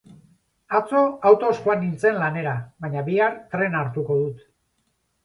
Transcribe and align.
Atzo 0.77 1.01
autoz 1.31 1.51
joan 1.57 1.79
nintzen 1.83 2.17
lanera, 2.21 2.53
baina 2.87 3.05
bihar 3.11 3.37
trena 3.53 3.81
hartuko 3.83 4.19
dut. 4.23 4.41